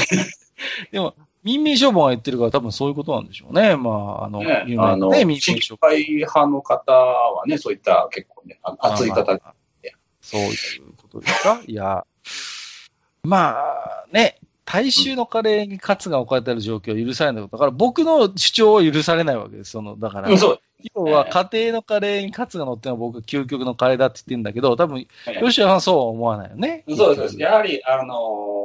[0.90, 3.76] でも、民命消防が言ってるから多分そういうことなんでしょうね。
[3.76, 5.88] まあ、あの、ね有名な民新命消防。
[5.88, 9.54] 会派の方はね、そういった結構ね、あ熱い方まあまあ
[10.20, 11.60] そういうことですか？
[11.66, 12.06] いや、
[13.24, 17.56] まあね、大衆のカレーにカツが置かれている状況を許されないこと。
[17.56, 19.72] だから僕の主張は許されないわけです。
[19.72, 20.60] その、だからうん、、そう。
[20.94, 26.84] 要は家庭のカレーにカツが乗ってるのは僕は究極のカレーだって言ってるんだけど、多分、ええ吉田さんはそうは思わないよね。
[26.88, 27.38] そうです。
[27.38, 28.16] やはり、あの、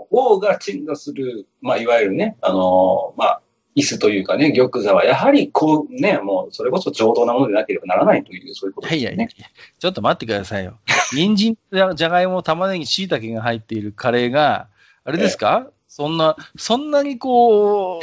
[0.09, 3.41] 王が鎮座する、まあ、いわゆるね、あの、まあ、
[3.75, 9.01] 椅子というかね、玉座は、やはり、こう、ね、もう、それこそ上等なものでなければならないという、そういうことですね。
[9.01, 10.79] いやいやいや、ちょっと待ってくださいよ。
[11.13, 14.67] 人参、じゃじゃがいも、玉ねぎ、椎茸が入っているカレーが、
[15.03, 17.99] あれですか、そんな、そんなにこ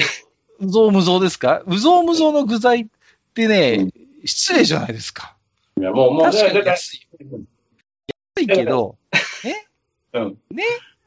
[0.61, 1.63] う、うぞうむぞうですか？
[1.67, 2.87] うぞうむぞうの具材っ
[3.35, 3.93] てね、うん
[4.27, 5.37] 失礼じゃないですか。
[5.79, 7.41] いや、もう、もう、確かに安いよ。
[8.37, 8.97] 安いけど、
[10.15, 10.39] うん。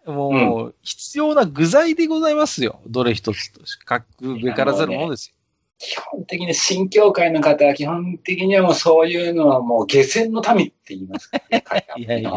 [0.06, 2.80] もう、必要な具材でございますよ。
[2.86, 5.36] どれ一つとしか、くべからざるものですよ。
[5.80, 11.64] 基本的に新教会の方は基本的にはもうそういうのはもう下船の民って言いますね
[11.98, 12.32] いやいや、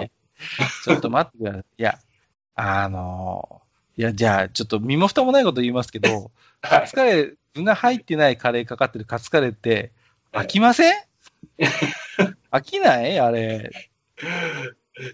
[0.85, 1.65] ちょっと待ってください。
[1.79, 1.99] いや、
[2.55, 3.61] あの
[4.01, 6.09] いや、じゃあ、ちょっと身も蓋もないこと言いますけど、
[6.63, 9.93] はいカツカレー、具が入ってないカレーかかってるカツカレーって、
[10.33, 10.95] 飽きません？
[12.51, 13.21] 飽きない？
[13.21, 13.71] あれ。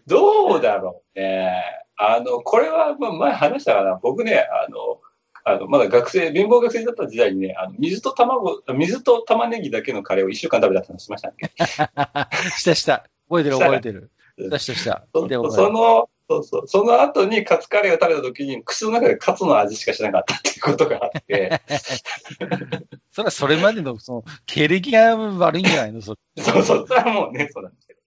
[0.06, 1.64] どうだろうね。
[1.96, 3.98] あの、これはまあ前話したかな。
[4.00, 5.00] 僕ね、あの、
[5.44, 11.50] あの、まだ学生、貧乏学生だった時代にね、あの水と卵、水と玉ねぎだけのカレーを一週間食べたって話しましたっけ？
[12.56, 13.04] したした。
[13.28, 14.10] 覚えてる覚えてる。
[14.38, 15.06] したしたした。
[15.12, 21.60] その、そうそう、その後にカツカレーを食べた時に、口の中でカツの味しかしなかったっていうことがあって、
[23.12, 26.02] それはそれまでの、その、経歴が悪いんじゃないの？
[26.02, 26.42] それ。
[26.42, 28.00] そうそう、それはもうね、そうなんですけど。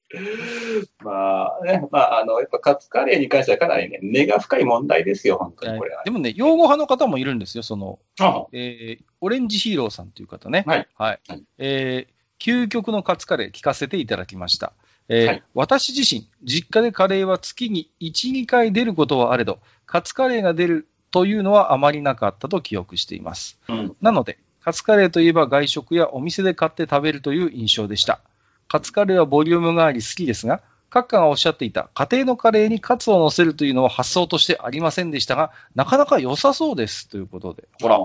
[1.03, 6.03] まあね、まあ、あの、やっぱカツカレーに関してはかなりね、根が深い問題ですよ、本当にこれは。
[6.03, 7.63] でもね、擁護派の方もいるんですよ。
[7.63, 10.63] その、あえー、オレンジヒーローさんという方ね。
[10.67, 10.87] はい。
[10.97, 11.43] はいはい。
[11.59, 14.73] えー、究極のカツカレー聞かせていただきました。
[15.09, 23.59] えーはい私自身、実家でカレーは月に1、2回出ることはあれど、カツカレーが出るというのはあまりなかったと記憶しています。
[23.67, 23.95] うん。
[24.01, 28.21] なので、カツカレーといえば外食やお店で買って食べるという印象でした。
[28.67, 37.67] カツカレーはボリュームがあり好きですが、閣下がおっしゃっていた家庭のカレーにカツを乗せるというのは発想としてありませんでしたが、なかなか良さそうですということで。
[37.81, 37.97] ほら、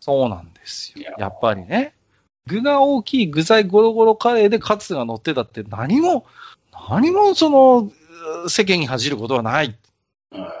[0.00, 1.14] そうなんですよ。
[1.18, 1.94] やっぱりね。
[2.46, 6.26] 具が大きい具材ゴロゴロカレーでカツが乗ってたって何も、
[6.88, 7.92] 何もその、
[8.48, 9.76] 世間に恥じることはない。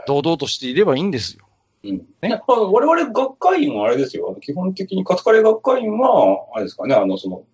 [0.06, 1.44] 堂々としていればいいんですよ。
[1.84, 1.90] うん。
[2.22, 4.36] ねね、我々学会員はあれですよ。
[4.40, 7.44] 基本的にカツカレー学会員は、あれですかね、あの、その、いわ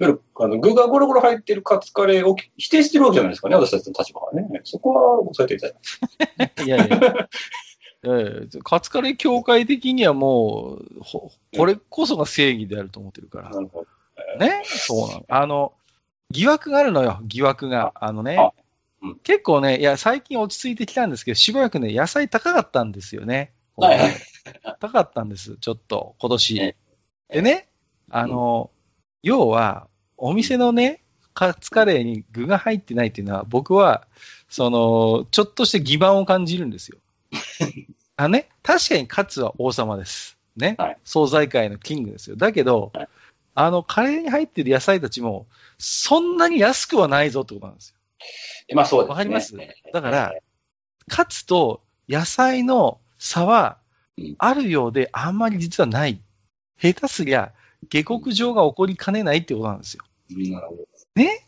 [0.00, 4.60] ゆる、あの、具がゴロゴロ入ってるカツカレーを否定してるわけじゃないですかね、私たちの立場はね。
[4.64, 6.86] そこは抑えていただき いやいや。
[6.86, 7.28] いや
[8.06, 13.50] いやカツカレー協会的にはもう、ほこれこそが正義であると思ってるから。
[13.50, 13.84] なるほ
[14.38, 14.38] ど。
[14.38, 14.62] ね？
[14.64, 15.24] そうなの。
[15.28, 15.72] あの、
[16.30, 17.92] 疑惑があるのよ、疑惑が。
[17.96, 18.52] あのねあ
[19.02, 19.16] うん。
[19.16, 23.52] 結構ね、いや、最近落ち着いてきたんですけど、しばらくね、野菜高かったんですよね。
[24.80, 26.76] 高かったんです、ちょっと、今年え。
[27.28, 27.68] でね、
[28.10, 28.70] あの、
[29.22, 31.02] 要は、お店のね、
[31.34, 34.06] カツカレーに具が入ってないっていうのは、僕は、
[34.48, 36.98] その、ちょっとして欺瞞を感じるんですよ。
[38.16, 40.36] あね、確かにカツは王様です。
[40.56, 40.76] ね。
[40.78, 42.36] はい惣菜界のキングですよ。
[42.36, 43.08] だけど、はい
[43.58, 45.46] あの、カレーに入ってる野菜たちも、
[45.78, 47.94] そんなに安くはないぞってことなんです
[48.68, 48.76] よ。
[48.76, 49.10] まあそうですね。
[49.10, 49.56] わかります？
[49.94, 50.34] だから、
[51.08, 53.78] カツと野菜の差は
[54.18, 56.20] うん、あるようで、あんまり実はない。
[56.78, 57.52] 下手すりゃ、
[57.88, 60.04] 下克上が起こりかねないってことなんですよ。
[60.30, 60.82] うんなるほど。
[61.14, 61.46] ね？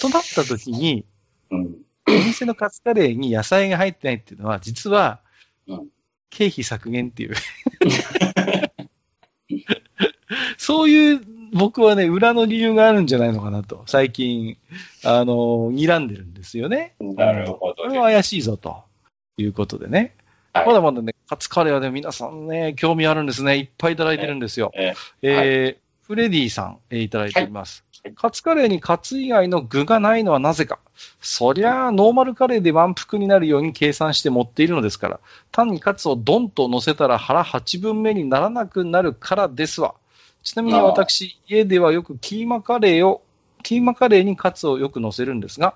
[0.00, 1.04] となった時に、
[1.50, 1.76] うん。
[2.08, 5.20] お店のカツカレーに野菜が入ってないっていうのは、実は
[5.68, 5.88] うん、
[6.30, 7.34] 経費削減っていう。
[10.56, 11.20] そういう、
[11.52, 14.58] 僕はね、裏の理由があるんじゃないのかなと、最近、
[15.04, 16.94] あの、睨んでるんですよね。
[17.00, 18.84] なるほどこれは怪しいぞ、と
[19.36, 20.14] いうことでね。
[20.52, 23.58] はいまだまだね、カツカレーはね、皆さんね、興味あるんですね。
[23.58, 24.72] いっぱいいただいてるんですよ。
[24.74, 27.82] ええーフレディさん、えーいただいております。
[27.82, 30.78] はいカツカレーにカツ以外の具がないのはなぜか。
[31.20, 35.20] そりゃあ、ノーマルカレーで満腹になるように計算して持っているのですから。
[35.52, 39.94] 単にカツをドンと乗せたら腹8分目にならなくなるからですわ。
[40.42, 43.22] ちなみに私、家ではよくキーマカレーを、
[43.62, 45.74] キーマカレーにカツをよく乗せるんですが、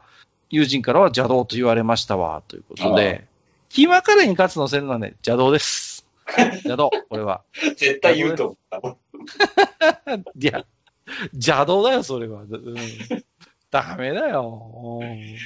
[0.50, 3.26] 友人からは邪道と言われましたわ、ということで、
[3.68, 6.06] キーマカレーにカツ乗せるのはね、邪道です。
[6.36, 7.42] 邪道、これは。
[7.64, 8.96] え 絶対言うと思っ
[10.10, 10.16] た。
[10.38, 10.64] いや、
[11.32, 12.42] 邪道だよ、それは。
[12.42, 12.48] うん、
[13.70, 15.00] ダメだよ。
[15.00, 15.36] うん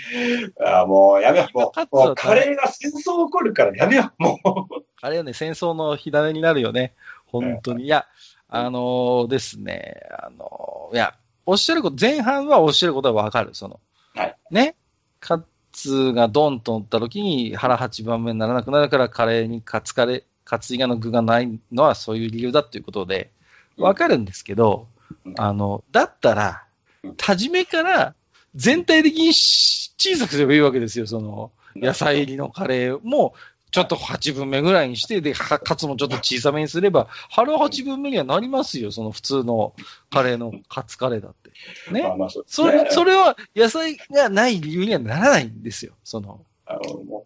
[0.65, 1.59] ああ、もうやめよう。
[1.59, 4.23] もう、もうカレーが戦争起こるからやめよう。
[4.23, 4.85] もう。
[5.01, 6.95] あれはね、戦争の火種になるよね。
[7.27, 7.85] 本当に。
[7.85, 8.07] いや、
[8.49, 11.15] あのーですね、あのーいや、
[11.47, 13.51] おっしゃること、前半はおっしゃることはわかる。
[13.55, 13.81] その、
[14.15, 14.77] はいね、
[15.21, 23.31] カツがドンと乗った時に腹8番目にならなくなるからカレーにカツカレー、カツ以外の具がないのはそういう理由だということで、
[23.77, 24.96] わかるんですけど、うん
[25.37, 26.63] あの、だったら
[27.03, 28.15] うん、初めから
[28.55, 33.35] 全体的にし小さくすればいいわけですよ、その、野菜入りのカレーも、
[33.71, 39.75] ちょっと8分目ぐらいにして、で、はカツもちょっと小さめにすれば、腹8分目にはなりますよ、その普通の
[40.11, 41.51] カレーのカツカレーだって。
[41.93, 42.03] ね。
[42.03, 46.45] まあまあそれ、それは野菜がない理由にはならないんですよ、その、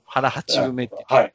[0.04, 1.04] 腹う8分目って。
[1.06, 1.34] はい。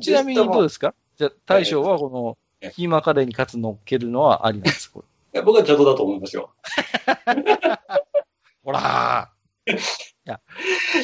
[0.00, 0.94] ちなみにどうですすか？
[1.16, 4.90] じゃあ、大将はこのえ、キーマカレーにカツ乗っけるのはありなんです。
[4.90, 5.06] これ
[5.40, 6.52] 僕は邪道だと思いますよ。
[8.64, 9.72] ほらー
[10.24, 10.40] いや、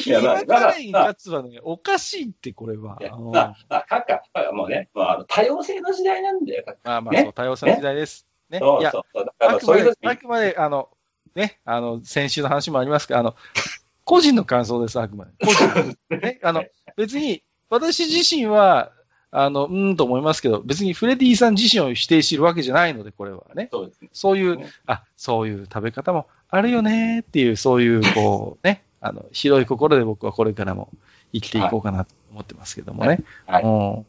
[0.01, 2.97] キいやまあカレーにカツはね、おかしいって、これは。
[3.01, 4.21] まあ、まあ、かか、
[4.53, 6.63] もうね、まあ、多様性の時代なんだよ。
[6.83, 8.27] まあまあ、ねそう、多様性の時代です。
[8.49, 8.59] ね。
[8.59, 9.25] いやそうそ、うそう。
[9.25, 10.89] だからあくまでそういう時、あくまで、あの、
[11.35, 13.35] ね、あの、先週の話もありますが、あの、
[14.03, 15.31] 個人の感想です、あくまで。
[15.45, 16.09] 個人の。
[16.19, 16.63] ね、あの、
[16.95, 18.91] 別に、私自身は、
[19.31, 23.69] あの、うーんと思いますけど、別にフレディさん自身を否定しているわけじゃないので、これはね。
[23.71, 24.09] そうですね。
[24.11, 30.89] そういうね、あ、そういう食べ方もあるよねっていう、そういう、こう、ね、あの、広い心で僕はこれからも
[31.33, 33.19] 生きていこうかなと思ってますけどもね。
[33.45, 33.67] はいう
[33.99, 34.05] ん。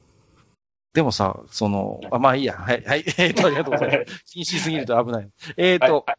[0.94, 4.24] でもさ、その、あまあいいや、はい、はい、 えっと、ありがとうございます。
[4.24, 5.28] 禁止すぎると危ない。
[5.56, 6.16] えっ、と、はい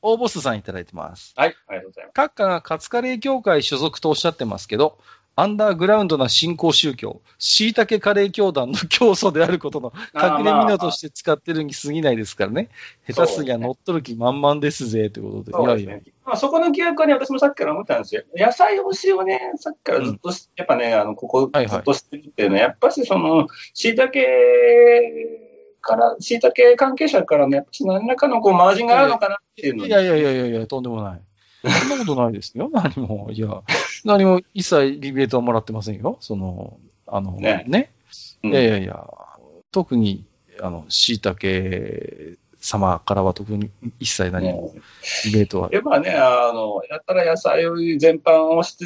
[0.00, 1.34] 大ボスさんいただいてます。
[1.36, 2.14] はい、ありがとうございます。
[2.14, 4.98] 閣下がカツカレー協会所属とおっしゃってますけど、
[5.40, 12.70] アンダーグラウンドな新興宗教、椎茸カレー教団の教祖であることの隠れ蓑として使ってるに過ぎないですからね。
[13.08, 15.52] 下手すりゃ乗っ取る気満々ですぜ、ということで。
[15.52, 16.12] ですいやいやね。
[16.26, 18.24] まあ、そこの疑惑はね、私もさっきから思ったんですよ。
[18.34, 24.10] 野菜推しをね、さっきからずっとし、やっぱね、あの、ここずっとしてるっていうのは、やっぱしその、椎茸
[25.80, 31.20] から、椎茸関係者からね、やっぱし何らかのこう、マージンがあるのかなっていうのにいやいやいやいやいや、とんでもない。
[31.62, 33.30] そんなことないですよ、何も。
[33.32, 33.62] いや、
[34.04, 36.18] 何も一切リベートはもらってませんよ。
[36.20, 37.64] その、あの、ね。
[37.66, 37.90] ね
[38.44, 39.06] うんいやいやいや、
[39.72, 40.24] 特に、
[40.60, 44.72] あの、椎茸様からは特に一切何も
[45.26, 45.68] イベントは。
[45.72, 47.64] やっぱね、あの、やったら野菜
[47.98, 48.76] 全般をし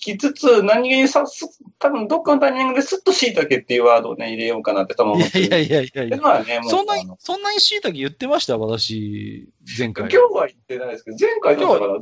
[0.00, 1.46] きつつ、何気にさす、
[1.78, 5.44] 多分どっかのタイミングですっと椎茸っていうワードをね、入れようかなって多分思ってる。
[5.46, 8.56] いやいやいやいやまあね、そんなにそんなに椎茸言ってました？
[8.56, 10.08] 私、前回。
[10.10, 11.98] 今日は言ってないですけど、前回だったから、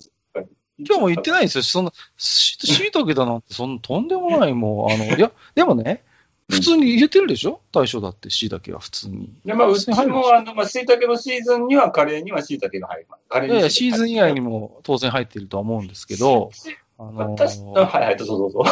[0.79, 1.65] 今日も言ってないんですよ。
[1.65, 6.03] そんな、し椎茸だなんて、そんなとんでもない、もう、あの、いや、でもね、
[6.51, 7.61] 普通に言ってるでしょ？
[7.73, 9.31] 大将だって椎茸は普通に。
[9.45, 13.23] で、まあ、うちも、あの、まあ、椎茸のシーズンにはカレーには椎茸が入ります。
[13.29, 16.51] カレーにいやいや、シーズン以外にも当然入ってるとは思うんですけど、
[16.99, 18.65] あの 私、はいはい、どうぞどうぞ。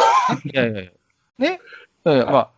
[0.45, 0.91] いやいやいや、
[1.37, 1.59] ね、
[2.05, 2.49] いやいやまあ、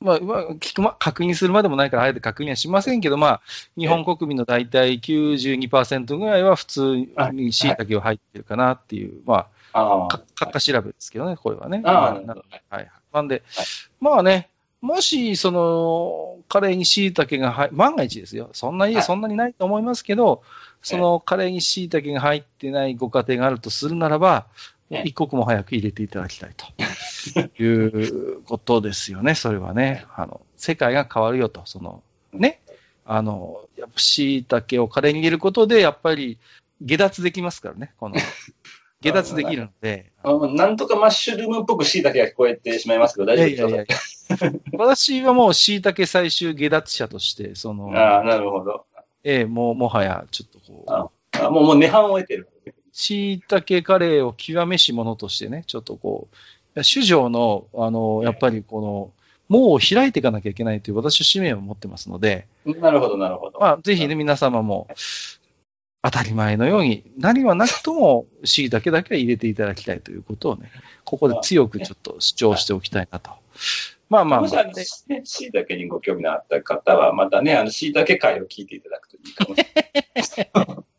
[0.00, 3.40] まあ、まあ、聞くま、確認するまでもないから、あえて確認はしませんけど、まあ、
[3.78, 6.96] 日本国民の大体92%ぐらいは普通
[7.32, 11.82] に椎茸は入ってるかなっていう、まああ、か、かっか調べですけどね、これはね。
[11.84, 12.76] あなるほど。
[12.76, 12.90] はい。
[13.12, 13.66] なんで、はい
[14.00, 14.50] まあね、
[14.82, 18.50] もし、その、カレーに椎茸が入、万が一ですよ。
[18.52, 20.42] そんな家、はいそんなにないと思いますけど、
[20.82, 24.46] そのカレーに椎茸が入ってないご家庭があるとするならば、
[24.90, 26.66] ええ一刻も早く入れていただきたいと
[27.62, 30.04] いうことですよね、それはね。
[30.14, 32.60] あの、世界が変わるよと、その、ね。
[33.04, 36.38] あの、やっぱ椎茸をカレーに入れることで、やっぱり
[36.80, 38.16] 下脱できますからね、この、
[39.00, 40.12] 下脱できるので。
[40.24, 43.96] なんとかマッシュルームっぽく椎茸が聞こえてしまいますけど、大丈夫でいやいやいやいや
[44.78, 48.86] 私はもう椎茸最終下脱者として、その、ああ、なるほど。
[49.22, 51.08] ええ、もう、もはや、ちょっとこう、あ
[51.46, 52.48] あもう、もう涅槃を得てる。
[52.96, 56.28] 椎茸カレーを極めし者としてね、ちょっとこ
[56.74, 59.12] う、主女の、あの、やっぱりこの、
[59.48, 63.60] 門を開いていかなきゃいけないという私は使命を持ってますので、なるほど、なるほど。
[63.60, 64.88] まあ、ぜひね、皆様も、
[66.02, 70.70] 当たり前のように、何はなくとも、椎茸だけは入れていただきたいということをね、
[71.04, 73.30] ここで強くちょっと主張しておきたいなと。
[74.08, 79.58] まあまあまあもし、あの、ね、椎茸にご興味のあった方は、またね、あの、椎茸会を聞いていただくといいかもし
[80.38, 80.84] れない。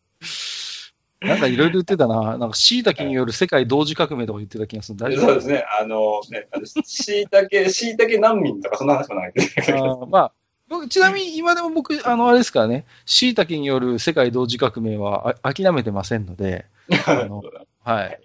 [1.19, 2.37] なんかいろいろ言ってたな。
[2.37, 4.97] なんか椎茸による世界同時革命とか言ってた気がする。
[4.99, 5.25] 大丈夫？
[5.27, 5.65] そうですね。
[5.79, 6.47] あの、ね、
[6.85, 9.41] 椎茸、椎茸 難民とかそんな話もないけ
[9.73, 10.01] あど。
[10.03, 10.31] ーまあ、
[10.67, 16.65] 僕、ちなみに今でも僕、あの、あれですからね、椎茸による世界同時革命はあ諦めてませんので、
[17.07, 17.43] あの
[17.83, 18.19] はい。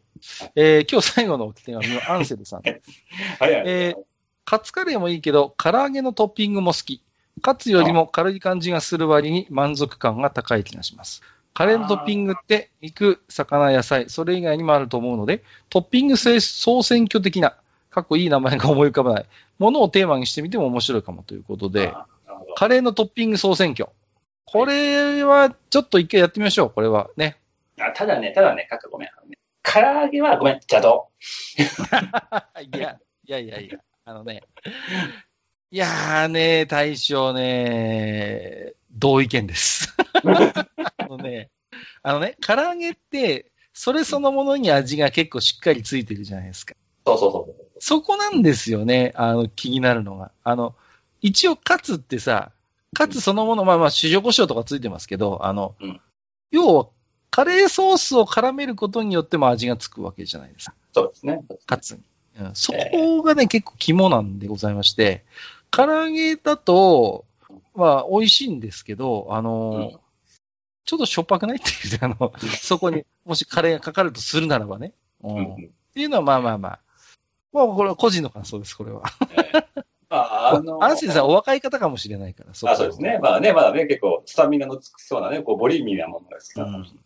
[0.55, 2.62] えー今日最後のお手紙はアンセルさん。
[3.40, 3.62] はいはい。
[3.66, 4.02] えー
[4.44, 7.00] カツカレーもいいけど、唐揚げのトッピングも好き。
[7.42, 11.22] カツよりも軽い感じがする割に満足感が高い気がします。
[11.55, 17.57] カレーのトッピングって肉、魚、野菜、それ以外にもあると思うので、トッピング性総選挙的な、
[17.91, 19.27] かっこいい名前が思い浮かばない
[19.59, 21.93] ものをテーマにしてみても面白いかもということで、
[22.57, 23.91] カレーのトッピング総選挙。
[24.45, 27.38] これはちょっと一回やってみましょう、これはね。
[27.79, 29.09] あただね、ただね、かかごめん。
[29.62, 31.09] 唐揚げはごめん、邪道。
[32.61, 34.43] いや、いやいやいや、あのね。
[35.71, 39.95] いやーね、大将ね、同意見です。
[41.14, 41.51] あのね、
[42.03, 46.75] あのね、唐揚げって、それそのものに味が結構しっかりついてるじゃないですか。
[47.07, 47.55] そうそうそう。
[47.81, 50.31] そこなんですよね、あの、気になるのが。
[50.44, 50.75] あの、
[51.20, 52.53] 一応カツってさ、
[52.94, 56.01] カツそのもの、まあまあ、塩胡椒とかついてますけど、あの、うん
[56.51, 56.87] 要は、
[57.31, 60.75] カレーソースを絡めることによっても味がつくわけじゃないですか。
[60.92, 61.42] そうですね。
[61.64, 62.03] カツに。
[62.38, 65.25] うんそこがね、結構肝なんでございまして、
[65.70, 67.25] 唐揚げだと、
[67.75, 70.02] まあ、美味しいんですけど、あの、うん
[70.85, 74.92] ちょっとしょっぱくないっていう、あの、そこに、もしカレーがかかるとするならばね。
[75.23, 76.81] うんうんっていうのは、まあまあまあ。
[77.53, 79.03] まあ、これは個人の感想です、これは。
[80.09, 83.18] まあ、あの、アンセンさん、お若い方かもしれないから、こあそうですね。
[83.23, 87.05] まあね、まだね、結構、スタミナのつきそうなね、こう、ボリューミーなものが好きなのかもしれない。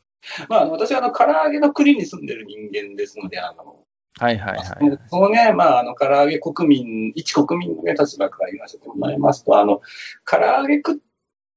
[0.49, 3.81] まあ私はあの、唐揚げの国に住んでる人間ですので、あの、
[4.19, 4.99] はいはいはい。
[5.09, 9.83] そのね、まあ、あの、唐揚げ国民、一国民のね、立場から言わせてもらいますと、あの、
[10.25, 10.97] 唐揚げ食っ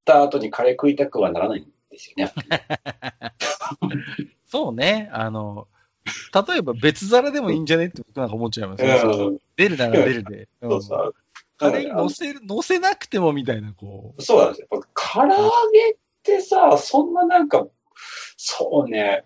[0.04, 1.68] た後にカレー食いたくはならないん
[2.00, 2.34] ですよね。
[4.48, 5.68] そうね、あの、
[6.48, 9.00] 例えば別皿でもいいんじゃねって僕なんか思っちゃいますね。
[9.00, 10.48] そう出るなら出るで。
[10.62, 11.16] う んそうそう。
[11.58, 14.22] カレーに乗せる、乗せなくてもみたいな、こう。
[14.22, 14.68] そうなんですよ。
[14.72, 17.68] やっぱ唐揚げってさ、そんななんか、
[18.38, 19.26] そうね、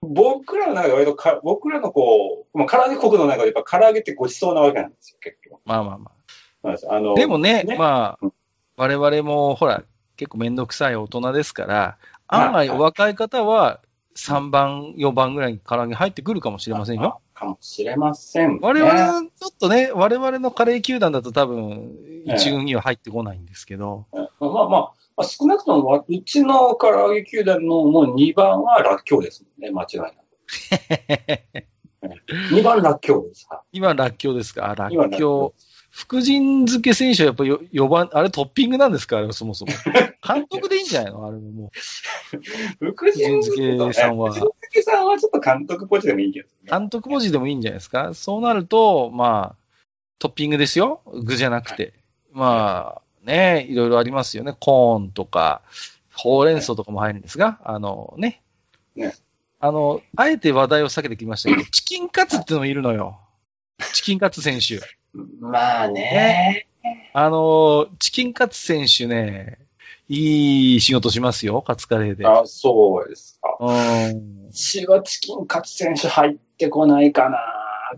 [0.00, 5.60] 僕らの中で割とか、僕らのこう、まあ、唐揚げ国の中でやっぱ唐揚げってごちそうなわけなんですよ、結構。
[5.64, 6.14] まあまあまそ
[6.62, 7.14] うなんですあのあ。
[7.14, 8.32] でもね、ねまあうん、
[8.76, 9.82] 我々もほら、
[10.16, 13.80] 結構めんどくさい大人ですから、まあ案外お若い方は
[14.16, 17.20] 3番、4番ぐらいに唐揚げ入ってくるかもしれませんよ。
[17.34, 18.58] かもしれません、ね。
[18.62, 21.90] 我々はちょっとね、我々のカレー球団だと多分、
[22.26, 30.14] 一軍には入ってこないんですけど、まあまあ、まあ、少なくともわ、うちの唐揚げ球団のもう2番はらっきょうですもんね、間違いなく。
[32.54, 33.46] 2番らっきょうです。
[33.50, 34.70] はい今、らっきょうですか？
[34.70, 35.60] あ、らっ今らっきょう。
[35.96, 39.18] 福神漬け選手はやっぱり4番、あれトッピングなんですか？
[39.18, 39.72] あれそもそも。
[40.26, 41.24] 監督でいいんじゃないの？
[41.24, 41.70] あれもも
[42.82, 42.90] う。
[42.90, 44.32] 福神漬けさんは。
[44.32, 48.12] 福神漬けさんはちょっと監督ポジでもいいけど、ね、監督ポジでもいいんじゃないですか？
[48.12, 49.56] そうなると、まあ、
[50.18, 51.82] トッピングですよ具じゃなくて。
[51.84, 51.92] はい、
[52.32, 54.56] まあ、ね、いろいろありますよね。
[54.58, 55.62] コーンとか、
[56.12, 58.42] ほうれん草とかも入るんですが、あのね。
[58.96, 59.14] ね。
[59.60, 63.20] あの、あえて話題を避けてきましたけど、チキンカツってのもいるのよ。
[63.92, 64.80] チキンカツ選手。
[65.40, 66.66] まあね。
[67.12, 69.58] あの、チキンカツ選手ね、
[70.08, 72.26] いい仕事しますよ、カツカレーで。
[72.26, 73.56] あ、そうですか。
[73.60, 74.50] うん。
[74.52, 77.38] 私はチキンカツ選手入ってこないかな。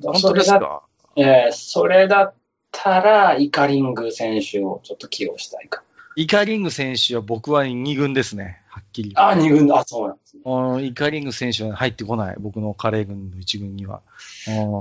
[0.03, 0.83] 本当ですか？
[1.17, 2.35] えー、それだっ
[2.71, 5.83] たら、イカリング選手をちょっと起用したいか。
[6.15, 9.13] イカリング選手は僕は2軍ですね、はっきり。
[9.15, 10.87] あ、2軍、あ、そうなんですね。
[10.87, 14.03] イカリング選手は入ってこない、僕のカレー軍の1軍には。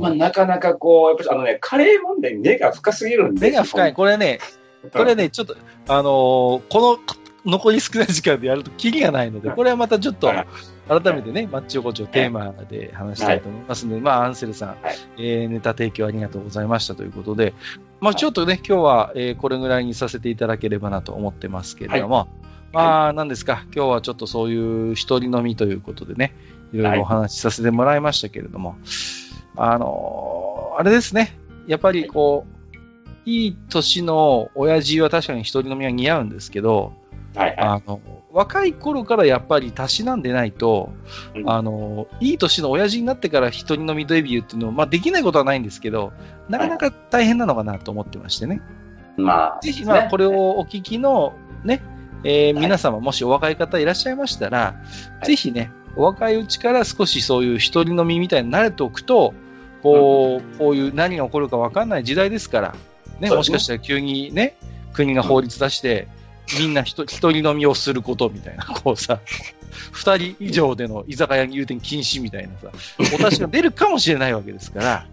[0.02, 3.52] まあ、なかなかこう、やっぱりあのね、カレー問題根が深すぎるんで。
[3.52, 3.93] 根が深い。
[3.93, 4.39] これね、
[4.91, 5.56] これね、ちょっと、
[5.88, 7.00] あのー、この
[7.46, 17.54] 残り少ない時間でやるとキリがないので、これはまたちょっと、改めてね、マッチ横丁テーマで話したいと思いますので、はい、まあ、アンセルさん、はい、えー、ネタ提供ありがとうございましたということで、
[18.02, 26.34] まあ、ちょっとね、今日は、えー、これぐらいにさせていただければなと思ってますけれども、はい、まあ、なんですか、今日はちょっとそういう一人飲みということでね、
[26.73, 26.78] い。
[26.78, 28.76] ろいろお話しさせてもらいましたけれども、
[29.55, 32.55] あのー、あれですね、やっぱりこう、
[33.26, 36.93] いい年の親父は確かに一人飲みは似合うんですけど、
[37.34, 37.99] はいはい、あの
[38.32, 40.93] 若い頃からやっぱりたしなんでないと、
[41.36, 46.13] うん、あのいい年の親父になってから一人飲みデビューっていうのは、まあ、できないことはないんですけど、
[46.49, 48.61] なかなか大変なのかなと思ってましてね。
[49.17, 51.82] まあ、ぜひ、まあ、これをお聞きのね、
[52.26, 54.76] えー、皆様、もしお若い方いらっしゃいましたら、は
[55.23, 59.36] い、ぜひね、お若いうちから少しそういう一人飲みみたいに慣れておくと、
[59.84, 62.76] こう、うん、こういう何が起こるか分かんない時代ですから、
[63.19, 64.57] ね、もしかしたら急にね、
[64.93, 66.07] 国が法律出して、
[66.59, 69.19] みんな一人飲みをすることみたいな、 こうさ、
[69.91, 72.71] 二人以上での居酒屋入店禁止みたいなさ、
[73.15, 75.05] お達しが出るかもしれないわけですから、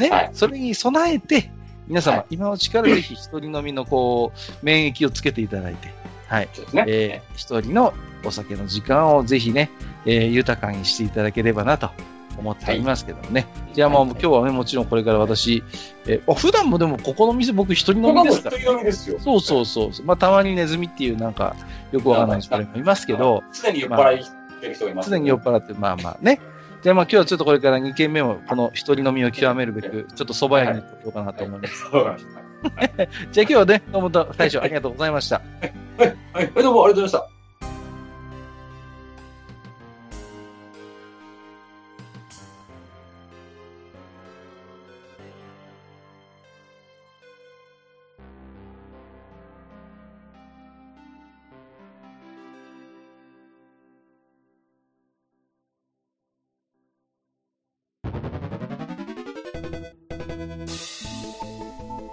[0.00, 1.50] ね、はい、それに備えて、
[1.86, 6.00] 皆様、はい、今のうちからぜひ一人飲みのこう、免疫をつけていただいて、
[6.30, 6.48] はい。
[6.72, 7.92] ね、えー、一人の
[8.24, 9.70] お酒の時間をぜひね、
[10.06, 11.90] えー、豊かにしていただければなと
[12.38, 13.46] 思っていますけどもね。
[13.66, 15.64] はい、じゃあもう、今日はね、もちろんこれから私、
[16.06, 18.50] えー、普段もでもここの店僕一人飲みですか？
[18.50, 19.18] ら、一人飲みですよ。
[19.18, 19.90] そうそうそう。
[20.04, 21.56] まあたまにネズミっていうなんか、
[21.90, 24.24] よくわからない人もいますけど、常に酔っ払い
[24.60, 26.40] てる人がいます、ね、常に酔っ払って、まあまあね。
[26.82, 31.84] じゃあまあ今日はちょっとこれから2軒目をこの一人飲みを極めるべく、ちょっと蕎麦屋に行こうかなと思います。
[31.88, 32.20] はい、
[33.32, 35.40] じゃあ今日はね、どうも大将ありがとうございました。
[35.96, 37.40] はい、はい、どうもありがとうございました。